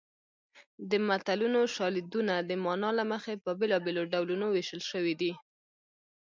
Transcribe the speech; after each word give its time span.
د 0.89 0.91
متلونو 1.07 1.61
شالیدونه 1.75 2.35
د 2.49 2.51
مانا 2.63 2.89
له 2.99 3.03
مخې 3.11 3.33
په 3.43 3.51
بېلابېلو 3.59 4.03
ډولونو 4.13 4.45
ویشل 4.49 4.81
شوي 4.91 5.13
دي 5.21 5.31